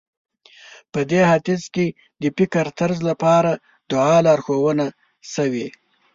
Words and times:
په 0.91 0.99
دې 1.11 1.21
حديث 1.31 1.63
کې 1.75 1.85
د 2.21 2.23
فکرطرز 2.37 2.99
لپاره 3.09 3.51
دعا 3.91 4.17
لارښوونه 4.25 4.85
شوې. 5.33 5.67